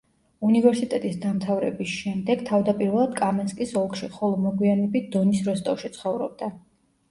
[0.45, 6.53] უნივერსიტეტის დამთავრების შემდეგ თავდაპირველად კამენსკის ოლქში, ხოლო მოგვიანებით დონის როსტოვში ცხოვრობდა.